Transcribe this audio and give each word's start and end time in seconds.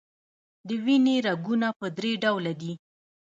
د 0.67 0.69
وینې 0.83 1.15
رګونه 1.27 1.67
په 1.79 1.85
دری 1.97 2.13
ډوله 2.23 2.53
دي. 2.61 2.73